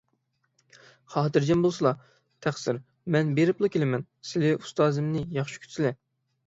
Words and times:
خاتىرجەم 1.15 1.61
بولسىلا، 1.67 1.91
تەقسىر. 2.47 2.81
مەن 3.17 3.33
بېرىپلا 3.41 3.71
كېلىمەن، 3.77 4.09
سىلى 4.33 4.55
ئۇستازىمنى 4.59 5.27
ياخشى 5.41 5.65
كۈتسىلە. 5.67 5.99